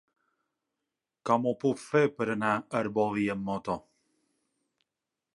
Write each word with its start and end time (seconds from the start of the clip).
Com 1.29 1.43
ho 1.49 1.51
puc 1.63 1.81
fer 1.83 2.01
per 2.21 2.27
anar 2.35 2.53
a 2.53 2.63
Arbolí 2.79 3.27
amb 3.35 3.45
moto? 3.51 3.75